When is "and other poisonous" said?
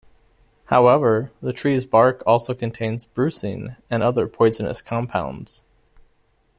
3.87-4.81